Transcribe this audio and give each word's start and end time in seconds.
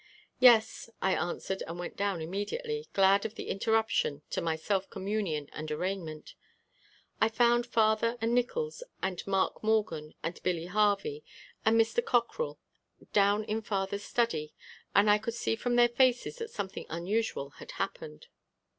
"Yes," 0.39 0.89
I 0.99 1.13
answered, 1.13 1.61
and 1.67 1.77
went 1.77 1.95
down 1.95 2.23
immediately, 2.23 2.87
glad 2.91 3.23
of 3.23 3.35
the 3.35 3.49
interruption 3.49 4.23
to 4.31 4.41
my 4.41 4.55
self 4.55 4.89
communion 4.89 5.47
and 5.53 5.69
arraignment. 5.71 6.33
I 7.21 7.29
found 7.29 7.67
father 7.67 8.17
and 8.19 8.33
Nickols 8.33 8.81
and 9.03 9.21
Mark 9.27 9.63
Morgan 9.63 10.15
and 10.23 10.41
Billy 10.41 10.65
Harvey 10.65 11.23
and 11.63 11.79
Mr. 11.79 12.03
Cockrell 12.03 12.57
down 13.13 13.43
in 13.43 13.61
father's 13.61 14.03
study 14.03 14.55
and 14.95 15.07
I 15.07 15.19
could 15.19 15.35
see 15.35 15.55
from 15.55 15.75
their 15.75 15.89
faces 15.89 16.37
that 16.37 16.49
something 16.49 16.87
unusual 16.89 17.51
had 17.61 17.73
happened. 17.73 18.25